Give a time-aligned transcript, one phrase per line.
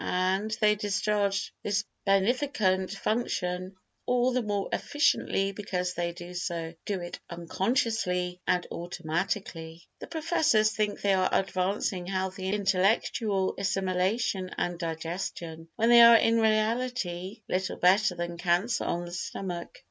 [0.03, 3.75] And they discharge this beneficent function
[4.07, 9.83] all the more efficiently because they do it unconsciously and automatically.
[9.99, 16.39] The professors think they are advancing healthy intellectual assimilation and digestion when they are in
[16.41, 19.77] reality little better than cancer on the stomach.